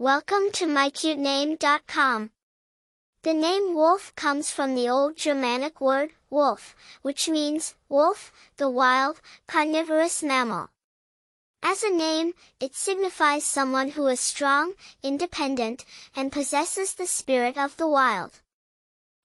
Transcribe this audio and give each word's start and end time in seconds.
Welcome 0.00 0.50
to 0.52 0.64
mycutename.com. 0.64 2.30
The 3.22 3.34
name 3.34 3.74
wolf 3.74 4.14
comes 4.16 4.50
from 4.50 4.74
the 4.74 4.88
old 4.88 5.18
Germanic 5.18 5.78
word, 5.78 6.12
wolf, 6.30 6.74
which 7.02 7.28
means, 7.28 7.74
wolf, 7.86 8.32
the 8.56 8.70
wild, 8.70 9.20
carnivorous 9.46 10.22
mammal. 10.22 10.70
As 11.62 11.82
a 11.82 11.90
name, 11.90 12.32
it 12.60 12.74
signifies 12.74 13.44
someone 13.44 13.90
who 13.90 14.06
is 14.06 14.20
strong, 14.20 14.72
independent, 15.02 15.84
and 16.16 16.32
possesses 16.32 16.94
the 16.94 17.06
spirit 17.06 17.58
of 17.58 17.76
the 17.76 17.86
wild. 17.86 18.40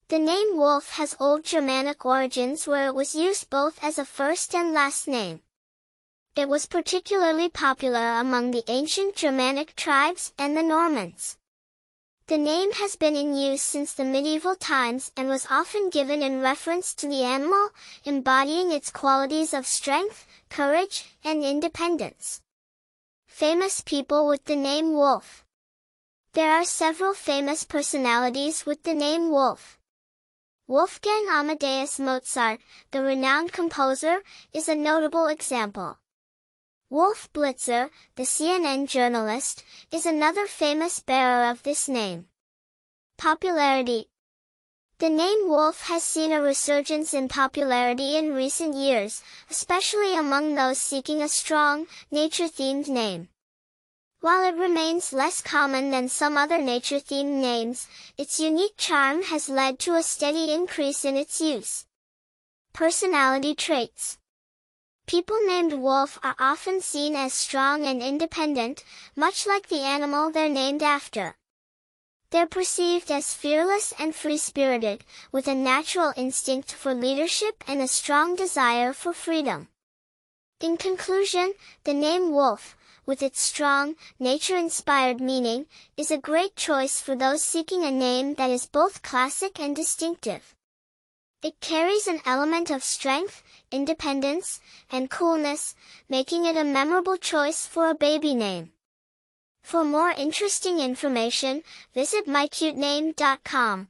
The 0.08 0.18
name 0.18 0.58
wolf 0.58 0.90
has 0.96 1.16
old 1.18 1.44
Germanic 1.44 2.04
origins 2.04 2.66
where 2.66 2.86
it 2.86 2.94
was 2.94 3.14
used 3.14 3.48
both 3.48 3.82
as 3.82 3.98
a 3.98 4.04
first 4.04 4.54
and 4.54 4.74
last 4.74 5.08
name. 5.08 5.40
It 6.36 6.50
was 6.50 6.66
particularly 6.66 7.48
popular 7.48 8.20
among 8.20 8.50
the 8.50 8.62
ancient 8.68 9.16
Germanic 9.16 9.74
tribes 9.74 10.34
and 10.38 10.54
the 10.54 10.62
Normans. 10.62 11.38
The 12.26 12.36
name 12.36 12.72
has 12.72 12.94
been 12.94 13.16
in 13.16 13.34
use 13.34 13.62
since 13.62 13.94
the 13.94 14.04
medieval 14.04 14.54
times 14.54 15.10
and 15.16 15.30
was 15.30 15.46
often 15.48 15.88
given 15.88 16.22
in 16.22 16.42
reference 16.42 16.92
to 16.96 17.08
the 17.08 17.22
animal, 17.22 17.70
embodying 18.04 18.70
its 18.70 18.90
qualities 18.90 19.54
of 19.54 19.66
strength, 19.66 20.26
courage, 20.50 21.16
and 21.24 21.42
independence. 21.42 22.42
Famous 23.26 23.80
people 23.80 24.26
with 24.26 24.44
the 24.44 24.56
name 24.56 24.92
Wolf. 24.92 25.42
There 26.34 26.52
are 26.52 26.64
several 26.64 27.14
famous 27.14 27.64
personalities 27.64 28.66
with 28.66 28.82
the 28.82 28.92
name 28.92 29.30
Wolf. 29.30 29.78
Wolfgang 30.66 31.28
Amadeus 31.30 31.98
Mozart, 31.98 32.60
the 32.90 33.00
renowned 33.00 33.52
composer, 33.52 34.18
is 34.52 34.68
a 34.68 34.74
notable 34.74 35.28
example. 35.28 35.96
Wolf 36.88 37.28
Blitzer, 37.32 37.90
the 38.14 38.22
CNN 38.22 38.86
journalist, 38.86 39.64
is 39.90 40.06
another 40.06 40.46
famous 40.46 41.00
bearer 41.00 41.50
of 41.50 41.64
this 41.64 41.88
name. 41.88 42.26
Popularity 43.18 44.08
The 44.98 45.10
name 45.10 45.48
Wolf 45.48 45.88
has 45.88 46.04
seen 46.04 46.30
a 46.30 46.40
resurgence 46.40 47.12
in 47.12 47.26
popularity 47.26 48.16
in 48.16 48.34
recent 48.34 48.76
years, 48.76 49.24
especially 49.50 50.14
among 50.16 50.54
those 50.54 50.80
seeking 50.80 51.22
a 51.22 51.28
strong, 51.28 51.88
nature-themed 52.12 52.86
name. 52.86 53.30
While 54.20 54.44
it 54.44 54.56
remains 54.56 55.12
less 55.12 55.40
common 55.40 55.90
than 55.90 56.08
some 56.08 56.38
other 56.38 56.58
nature-themed 56.58 57.40
names, 57.42 57.88
its 58.16 58.38
unique 58.38 58.76
charm 58.76 59.24
has 59.24 59.48
led 59.48 59.80
to 59.80 59.96
a 59.96 60.04
steady 60.04 60.52
increase 60.52 61.04
in 61.04 61.16
its 61.16 61.40
use. 61.40 61.84
Personality 62.72 63.56
traits 63.56 64.18
People 65.06 65.38
named 65.46 65.72
wolf 65.72 66.18
are 66.24 66.34
often 66.40 66.80
seen 66.80 67.14
as 67.14 67.32
strong 67.32 67.86
and 67.86 68.02
independent, 68.02 68.82
much 69.14 69.46
like 69.46 69.68
the 69.68 69.82
animal 69.82 70.32
they're 70.32 70.48
named 70.48 70.82
after. 70.82 71.36
They're 72.30 72.48
perceived 72.48 73.12
as 73.12 73.32
fearless 73.32 73.94
and 74.00 74.16
free-spirited, 74.16 75.04
with 75.30 75.46
a 75.46 75.54
natural 75.54 76.12
instinct 76.16 76.72
for 76.72 76.92
leadership 76.92 77.62
and 77.68 77.80
a 77.80 77.86
strong 77.86 78.34
desire 78.34 78.92
for 78.92 79.12
freedom. 79.12 79.68
In 80.60 80.76
conclusion, 80.76 81.54
the 81.84 81.94
name 81.94 82.32
wolf, 82.32 82.76
with 83.06 83.22
its 83.22 83.40
strong, 83.40 83.94
nature-inspired 84.18 85.20
meaning, 85.20 85.66
is 85.96 86.10
a 86.10 86.18
great 86.18 86.56
choice 86.56 87.00
for 87.00 87.14
those 87.14 87.44
seeking 87.44 87.84
a 87.84 87.92
name 87.92 88.34
that 88.34 88.50
is 88.50 88.66
both 88.66 89.02
classic 89.02 89.60
and 89.60 89.76
distinctive. 89.76 90.55
It 91.42 91.60
carries 91.60 92.06
an 92.06 92.20
element 92.24 92.70
of 92.70 92.82
strength, 92.82 93.42
independence, 93.70 94.60
and 94.90 95.10
coolness, 95.10 95.74
making 96.08 96.46
it 96.46 96.56
a 96.56 96.64
memorable 96.64 97.16
choice 97.16 97.66
for 97.66 97.88
a 97.88 97.94
baby 97.94 98.34
name. 98.34 98.72
For 99.62 99.84
more 99.84 100.10
interesting 100.10 100.80
information, 100.80 101.62
visit 101.92 102.26
mycutename.com. 102.26 103.88